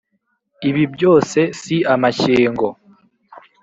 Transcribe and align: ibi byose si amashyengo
ibi 0.69 0.83
byose 0.93 1.39
si 1.61 1.75
amashyengo 1.93 2.67